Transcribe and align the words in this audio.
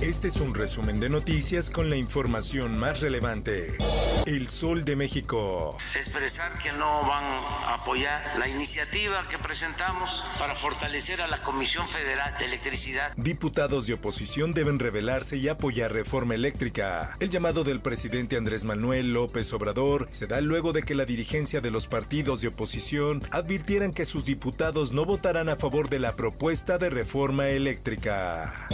Este 0.00 0.28
es 0.28 0.36
un 0.36 0.54
resumen 0.54 0.98
de 0.98 1.10
noticias 1.10 1.68
con 1.68 1.90
la 1.90 1.96
información 1.96 2.78
más 2.78 3.02
relevante. 3.02 3.76
El 4.24 4.48
Sol 4.48 4.82
de 4.86 4.96
México. 4.96 5.76
expresar 5.94 6.58
que 6.58 6.72
no 6.72 7.02
van 7.06 7.22
a 7.22 7.74
apoyar 7.74 8.38
la 8.38 8.48
iniciativa 8.48 9.28
que 9.28 9.36
presentamos 9.36 10.24
para 10.38 10.54
fortalecer 10.54 11.20
a 11.20 11.26
la 11.26 11.42
Comisión 11.42 11.86
Federal 11.86 12.34
de 12.38 12.46
Electricidad. 12.46 13.12
Diputados 13.18 13.86
de 13.86 13.92
oposición 13.92 14.54
deben 14.54 14.78
rebelarse 14.78 15.36
y 15.36 15.48
apoyar 15.48 15.92
reforma 15.92 16.34
eléctrica. 16.34 17.14
El 17.20 17.28
llamado 17.28 17.62
del 17.62 17.82
presidente 17.82 18.38
Andrés 18.38 18.64
Manuel 18.64 19.12
López 19.12 19.52
Obrador 19.52 20.08
se 20.10 20.26
da 20.26 20.40
luego 20.40 20.72
de 20.72 20.82
que 20.82 20.94
la 20.94 21.04
dirigencia 21.04 21.60
de 21.60 21.70
los 21.70 21.88
partidos 21.88 22.40
de 22.40 22.48
oposición 22.48 23.22
advirtieran 23.32 23.92
que 23.92 24.06
sus 24.06 24.24
diputados 24.24 24.92
no 24.92 25.04
votarán 25.04 25.50
a 25.50 25.56
favor 25.56 25.90
de 25.90 25.98
la 25.98 26.16
propuesta 26.16 26.78
de 26.78 26.88
reforma 26.88 27.48
eléctrica. 27.48 28.66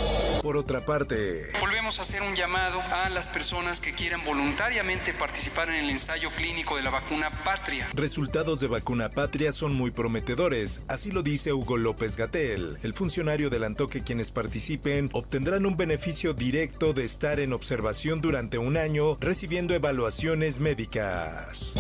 Por 0.47 0.57
otra 0.57 0.85
parte, 0.85 1.51
Volvemos 1.59 1.99
a 1.99 2.03
hacer 2.03 2.23
un 2.23 2.37
llamado 2.37 2.81
a 2.81 3.09
las 3.09 3.29
personas 3.29 3.81
que 3.81 3.95
quieran 3.95 4.25
voluntariamente 4.25 5.13
participar 5.13 5.71
en 5.71 5.75
el 5.75 5.91
ensayo 5.91 6.31
clínico 6.37 6.77
de 6.77 6.85
la 6.85 6.91
vacuna 6.91 7.43
Patria. 7.43 7.89
Resultados 7.95 8.61
de 8.61 8.69
vacuna 8.69 9.09
patria 9.09 9.51
son 9.51 9.75
muy 9.75 9.91
prometedores, 9.91 10.83
así 10.87 11.11
lo 11.11 11.25
dice 11.25 11.53
Hugo 11.53 11.79
López 11.79 12.17
Gatel. 12.17 12.79
El 12.85 12.95
funcionario 12.95 13.49
adelantó 13.49 13.89
que 13.89 14.05
quienes 14.05 14.31
participen 14.31 15.11
obtendrán 15.15 15.67
un 15.67 15.77
beneficio 15.77 16.33
directo 16.33 16.93
de 16.93 17.05
estar 17.05 17.41
en 17.41 17.53
observación 17.53 18.21
durante 18.21 18.57
un 18.57 18.77
año 18.77 19.17
recibiendo 19.19 19.75
evaluaciones 19.75 20.61
médicas. 20.61 21.75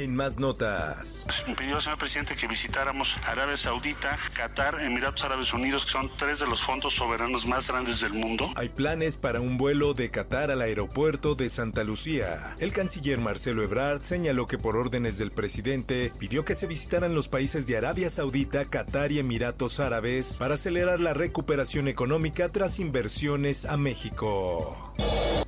En 0.00 0.16
más 0.16 0.38
notas, 0.38 1.26
Me 1.46 1.54
pidió, 1.54 1.78
señor 1.78 1.98
presidente, 1.98 2.34
que 2.34 2.46
visitáramos 2.46 3.18
Arabia 3.26 3.58
Saudita, 3.58 4.18
Qatar, 4.32 4.80
Emiratos 4.80 5.24
Árabes 5.24 5.52
Unidos, 5.52 5.84
que 5.84 5.90
son 5.90 6.10
tres 6.16 6.38
de 6.38 6.46
los 6.46 6.62
fondos 6.62 6.94
soberanos 6.94 7.44
más 7.44 7.68
grandes 7.68 8.00
del 8.00 8.14
mundo. 8.14 8.48
hay 8.56 8.70
planes 8.70 9.18
para 9.18 9.42
un 9.42 9.58
vuelo 9.58 9.92
de 9.92 10.10
Qatar 10.10 10.50
al 10.50 10.62
aeropuerto 10.62 11.34
de 11.34 11.50
Santa 11.50 11.84
Lucía. 11.84 12.56
El 12.58 12.72
canciller 12.72 13.18
Marcelo 13.18 13.62
Ebrard 13.62 14.02
señaló 14.02 14.46
que 14.46 14.56
por 14.56 14.74
órdenes 14.74 15.18
del 15.18 15.32
presidente 15.32 16.10
pidió 16.18 16.46
que 16.46 16.54
se 16.54 16.66
visitaran 16.66 17.14
los 17.14 17.28
países 17.28 17.66
de 17.66 17.76
Arabia 17.76 18.08
Saudita, 18.08 18.64
Qatar 18.64 19.12
y 19.12 19.18
Emiratos 19.18 19.80
Árabes 19.80 20.36
para 20.38 20.54
acelerar 20.54 21.00
la 21.00 21.12
recuperación 21.12 21.88
económica 21.88 22.48
tras 22.48 22.78
inversiones 22.78 23.66
a 23.66 23.76
México. 23.76 24.78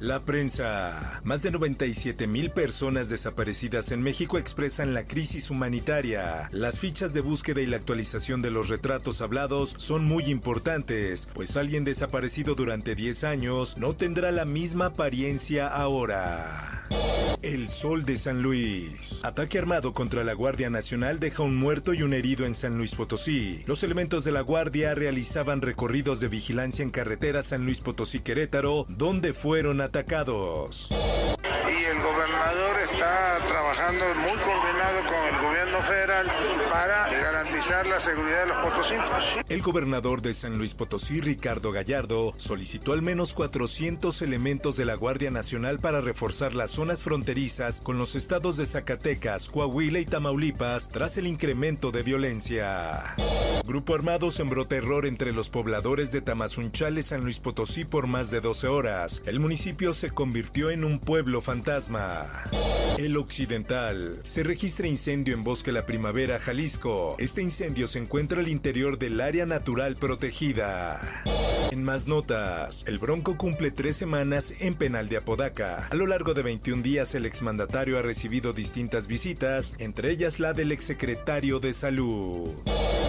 La 0.02 0.18
prensa. 0.18 1.20
Más 1.22 1.44
de 1.44 1.52
97 1.52 2.26
mil 2.26 2.50
personas 2.50 3.08
desaparecidas 3.08 3.92
en 3.92 4.02
México 4.02 4.36
expresan 4.36 4.94
la 4.94 5.04
crisis 5.04 5.48
humanitaria. 5.48 6.48
Las 6.50 6.80
fichas 6.80 7.14
de 7.14 7.20
búsqueda 7.20 7.60
y 7.60 7.66
la 7.66 7.76
actualización 7.76 8.42
de 8.42 8.50
los 8.50 8.68
retratos 8.68 9.20
hablados 9.20 9.76
son 9.78 10.04
muy 10.04 10.24
importantes, 10.24 11.28
pues 11.32 11.56
alguien 11.56 11.84
desaparecido 11.84 12.56
durante 12.56 12.96
10 12.96 13.22
años 13.22 13.76
no 13.76 13.94
tendrá 13.94 14.32
la 14.32 14.44
misma 14.44 14.86
apariencia 14.86 15.68
ahora. 15.68 16.71
El 17.42 17.68
Sol 17.68 18.04
de 18.04 18.16
San 18.16 18.40
Luis. 18.40 19.20
Ataque 19.24 19.58
armado 19.58 19.92
contra 19.92 20.22
la 20.22 20.32
Guardia 20.32 20.70
Nacional 20.70 21.18
deja 21.18 21.42
un 21.42 21.56
muerto 21.56 21.92
y 21.92 22.02
un 22.02 22.14
herido 22.14 22.46
en 22.46 22.54
San 22.54 22.78
Luis 22.78 22.94
Potosí. 22.94 23.64
Los 23.66 23.82
elementos 23.82 24.22
de 24.22 24.30
la 24.30 24.42
Guardia 24.42 24.94
realizaban 24.94 25.60
recorridos 25.60 26.20
de 26.20 26.28
vigilancia 26.28 26.84
en 26.84 26.90
carretera 26.90 27.42
San 27.42 27.64
Luis 27.64 27.80
Potosí 27.80 28.20
Querétaro, 28.20 28.86
donde 28.88 29.32
fueron 29.32 29.80
atacados. 29.80 30.88
y 30.92 31.84
el 31.84 32.00
gobernador 32.00 32.76
está 32.92 33.38
trabajando 33.44 34.04
muy 34.14 34.38
coordinado 34.38 35.00
con 35.08 35.34
el 35.34 35.42
gobierno 35.42 35.80
federal 35.82 36.26
para 36.70 37.11
la 37.80 37.98
seguridad 37.98 38.40
de 38.40 38.46
los. 38.48 39.48
El 39.48 39.62
gobernador 39.62 40.20
de 40.20 40.34
San 40.34 40.58
Luis 40.58 40.74
Potosí, 40.74 41.20
Ricardo 41.22 41.72
Gallardo, 41.72 42.34
solicitó 42.36 42.92
al 42.92 43.00
menos 43.00 43.32
400 43.32 44.20
elementos 44.20 44.76
de 44.76 44.84
la 44.84 44.94
Guardia 44.94 45.30
Nacional 45.30 45.78
para 45.78 46.02
reforzar 46.02 46.54
las 46.54 46.70
zonas 46.70 47.02
fronterizas 47.02 47.80
con 47.80 47.98
los 47.98 48.14
estados 48.14 48.58
de 48.58 48.66
Zacatecas, 48.66 49.48
Coahuila 49.48 50.00
y 50.00 50.04
Tamaulipas 50.04 50.90
tras 50.90 51.16
el 51.16 51.26
incremento 51.26 51.90
de 51.92 52.02
violencia. 52.02 53.16
Grupo 53.64 53.94
armado 53.94 54.32
sembró 54.32 54.66
terror 54.66 55.06
entre 55.06 55.32
los 55.32 55.48
pobladores 55.48 56.10
de 56.10 56.20
Tamazunchale, 56.20 57.02
San 57.02 57.22
Luis 57.22 57.38
Potosí 57.38 57.84
por 57.84 58.08
más 58.08 58.30
de 58.30 58.40
12 58.40 58.66
horas. 58.66 59.22
El 59.24 59.38
municipio 59.38 59.94
se 59.94 60.10
convirtió 60.10 60.70
en 60.70 60.82
un 60.84 60.98
pueblo 60.98 61.40
fantasma. 61.42 62.26
El 62.98 63.16
Occidental. 63.16 64.16
Se 64.24 64.42
registra 64.42 64.88
incendio 64.88 65.34
en 65.34 65.44
Bosque 65.44 65.70
La 65.70 65.86
Primavera, 65.86 66.40
Jalisco. 66.40 67.14
Este 67.18 67.40
incendio 67.40 67.86
se 67.86 68.00
encuentra 68.00 68.40
al 68.40 68.48
interior 68.48 68.98
del 68.98 69.20
área 69.20 69.46
natural 69.46 69.94
protegida. 69.94 71.00
En 71.70 71.84
más 71.84 72.06
notas, 72.06 72.84
el 72.86 72.98
Bronco 72.98 73.38
cumple 73.38 73.70
tres 73.70 73.96
semanas 73.96 74.54
en 74.58 74.74
penal 74.74 75.08
de 75.08 75.18
Apodaca. 75.18 75.86
A 75.90 75.94
lo 75.94 76.06
largo 76.06 76.34
de 76.34 76.42
21 76.42 76.82
días, 76.82 77.14
el 77.14 77.26
exmandatario 77.26 77.98
ha 77.98 78.02
recibido 78.02 78.52
distintas 78.52 79.06
visitas, 79.06 79.74
entre 79.78 80.10
ellas 80.10 80.40
la 80.40 80.52
del 80.52 80.72
exsecretario 80.72 81.60
de 81.60 81.72
Salud. 81.72 82.50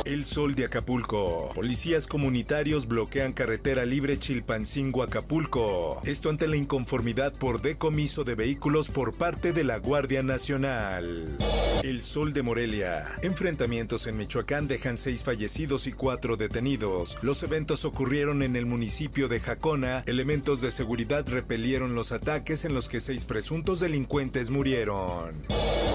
El 0.05 0.25
Sol 0.25 0.53
de 0.53 0.65
Acapulco. 0.65 1.51
Policías 1.55 2.07
comunitarios 2.07 2.87
bloquean 2.87 3.31
carretera 3.31 3.85
libre 3.85 4.19
Chilpancingo-Acapulco. 4.19 6.01
Esto 6.03 6.29
ante 6.29 6.47
la 6.47 6.57
inconformidad 6.57 7.31
por 7.31 7.61
decomiso 7.61 8.25
de 8.25 8.35
vehículos 8.35 8.89
por 8.89 9.13
parte 9.15 9.53
de 9.53 9.63
la 9.63 9.77
Guardia 9.77 10.21
Nacional. 10.21 11.37
El 11.83 12.01
Sol 12.01 12.33
de 12.33 12.43
Morelia. 12.43 13.05
Enfrentamientos 13.21 14.05
en 14.07 14.17
Michoacán 14.17 14.67
dejan 14.67 14.97
seis 14.97 15.23
fallecidos 15.23 15.87
y 15.87 15.93
cuatro 15.93 16.35
detenidos. 16.35 17.17
Los 17.21 17.41
eventos 17.43 17.85
ocurrieron 17.85 18.43
en 18.43 18.57
el 18.57 18.65
municipio 18.65 19.29
de 19.29 19.39
Jacona. 19.39 20.03
Elementos 20.05 20.59
de 20.59 20.71
seguridad 20.71 21.25
repelieron 21.29 21.95
los 21.95 22.11
ataques 22.11 22.65
en 22.65 22.73
los 22.73 22.89
que 22.89 22.99
seis 22.99 23.23
presuntos 23.23 23.79
delincuentes 23.79 24.49
murieron. 24.49 25.31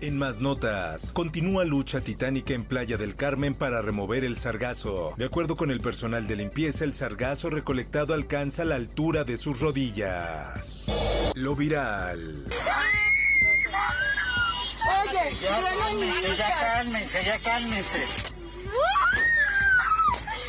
En 0.00 0.16
más 0.16 0.38
notas, 0.38 1.10
continúa 1.10 1.64
lucha 1.64 2.00
titánica 2.00 2.54
en 2.54 2.64
Playa 2.64 2.96
del 2.96 3.16
Carmen 3.16 3.54
para 3.54 3.82
remover 3.82 4.24
el 4.24 4.36
sargazo. 4.36 5.12
De 5.16 5.24
acuerdo 5.24 5.56
con 5.56 5.72
el 5.72 5.80
personal 5.80 6.28
de 6.28 6.36
limpieza, 6.36 6.84
el 6.84 6.94
sargazo 6.94 7.50
recolectado 7.50 8.14
alcanza 8.14 8.64
la 8.64 8.76
altura 8.76 9.24
de 9.24 9.36
sus 9.36 9.58
rodillas. 9.60 10.86
Lo 11.34 11.56
viral. 11.56 12.44
Ya 16.38 16.48
cálmense, 16.60 17.24
ya 17.24 17.38
cálmense. 17.40 17.98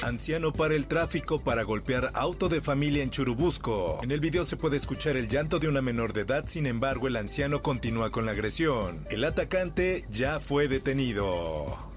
Anciano 0.01 0.53
para 0.53 0.75
el 0.75 0.87
tráfico 0.87 1.41
para 1.41 1.63
golpear 1.63 2.11
auto 2.13 2.47
de 2.47 2.61
familia 2.61 3.03
en 3.03 3.09
Churubusco. 3.09 3.99
En 4.01 4.11
el 4.11 4.21
video 4.21 4.45
se 4.45 4.55
puede 4.55 4.77
escuchar 4.77 5.17
el 5.17 5.27
llanto 5.27 5.59
de 5.59 5.67
una 5.67 5.81
menor 5.81 6.13
de 6.13 6.21
edad, 6.21 6.45
sin 6.47 6.67
embargo 6.67 7.07
el 7.07 7.17
anciano 7.17 7.61
continúa 7.61 8.09
con 8.09 8.25
la 8.25 8.31
agresión. 8.31 9.05
El 9.09 9.25
atacante 9.25 10.05
ya 10.09 10.39
fue 10.39 10.69
detenido. 10.69 11.88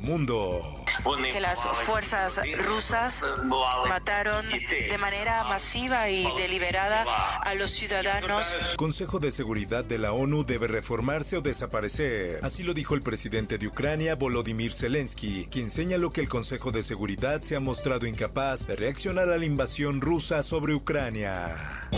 Mundo. 0.00 0.84
que 1.32 1.40
las 1.40 1.66
fuerzas 1.84 2.40
rusas 2.66 3.22
mataron 3.88 4.46
de 4.48 4.98
manera 4.98 5.44
masiva 5.44 6.08
y 6.08 6.26
deliberada 6.36 7.04
a 7.36 7.54
los 7.54 7.70
ciudadanos. 7.70 8.56
Consejo 8.76 9.18
de 9.18 9.30
Seguridad 9.30 9.84
de 9.84 9.98
la 9.98 10.12
ONU 10.12 10.44
debe 10.44 10.68
reformarse 10.68 11.36
o 11.36 11.40
desaparecer. 11.40 12.40
Así 12.42 12.62
lo 12.62 12.74
dijo 12.74 12.94
el 12.94 13.02
presidente 13.02 13.58
de 13.58 13.66
Ucrania, 13.66 14.14
Volodymyr 14.14 14.72
Zelensky, 14.72 15.46
quien 15.50 15.70
señaló 15.70 16.12
que 16.12 16.22
el 16.22 16.28
Consejo 16.28 16.72
de 16.72 16.82
Seguridad 16.82 17.42
se 17.42 17.56
ha 17.56 17.60
mostrado 17.60 18.06
incapaz 18.06 18.66
de 18.66 18.76
reaccionar 18.76 19.28
a 19.28 19.36
la 19.36 19.44
invasión 19.44 20.00
rusa 20.00 20.42
sobre 20.42 20.74
Ucrania. 20.74 21.89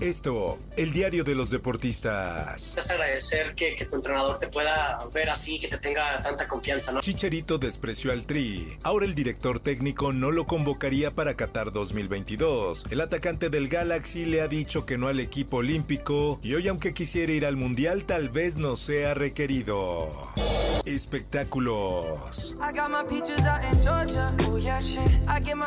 Esto, 0.00 0.58
el 0.76 0.92
diario 0.92 1.24
de 1.24 1.34
los 1.34 1.50
deportistas. 1.50 2.76
Es 2.76 2.90
agradecer 2.90 3.54
que, 3.54 3.74
que 3.74 3.84
tu 3.84 3.96
entrenador 3.96 4.38
te 4.38 4.46
pueda 4.46 4.98
ver 5.12 5.28
así, 5.28 5.58
que 5.58 5.66
te 5.66 5.78
tenga 5.78 6.22
tanta 6.22 6.46
confianza, 6.46 6.92
¿no? 6.92 7.00
Chicharito 7.00 7.58
despreció 7.58 8.12
al 8.12 8.24
Tri. 8.24 8.78
Ahora 8.84 9.06
el 9.06 9.14
director 9.14 9.58
técnico 9.58 10.12
no 10.12 10.30
lo 10.30 10.46
convocaría 10.46 11.14
para 11.14 11.34
Qatar 11.34 11.72
2022. 11.72 12.86
El 12.90 13.00
atacante 13.00 13.50
del 13.50 13.68
Galaxy 13.68 14.24
le 14.24 14.40
ha 14.40 14.48
dicho 14.48 14.86
que 14.86 14.98
no 14.98 15.08
al 15.08 15.18
equipo 15.18 15.58
olímpico 15.58 16.38
y 16.42 16.54
hoy 16.54 16.68
aunque 16.68 16.94
quisiera 16.94 17.32
ir 17.32 17.44
al 17.44 17.56
Mundial 17.56 18.04
tal 18.04 18.28
vez 18.28 18.56
no 18.56 18.76
sea 18.76 19.14
requerido. 19.14 20.10
Espectáculos. 20.84 22.56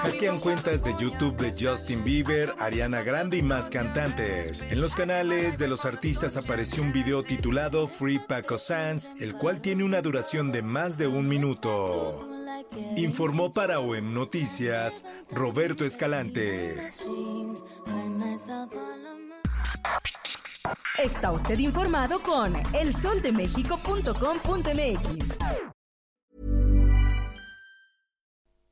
Hackean 0.03 0.39
cuentas 0.39 0.83
de 0.83 0.95
YouTube 0.97 1.35
de 1.37 1.53
Justin 1.57 2.03
Bieber, 2.03 2.53
Ariana 2.59 3.01
Grande 3.01 3.37
y 3.37 3.41
más 3.41 3.69
cantantes. 3.69 4.63
En 4.69 4.81
los 4.81 4.95
canales 4.95 5.57
de 5.57 5.67
los 5.67 5.85
artistas 5.85 6.37
apareció 6.37 6.83
un 6.83 6.93
video 6.93 7.23
titulado 7.23 7.87
Free 7.87 8.19
Paco 8.19 8.57
Sands, 8.57 9.11
el 9.19 9.35
cual 9.35 9.61
tiene 9.61 9.83
una 9.83 10.01
duración 10.01 10.51
de 10.51 10.61
más 10.61 10.97
de 10.97 11.07
un 11.07 11.27
minuto. 11.27 12.27
Informó 12.95 13.51
para 13.51 13.79
OEM 13.79 14.13
Noticias 14.13 15.05
Roberto 15.31 15.85
Escalante. 15.85 16.87
Está 20.97 21.31
usted 21.31 21.59
informado 21.59 22.19
con 22.19 22.53
elsoldemexico.com.mx. 22.73 25.70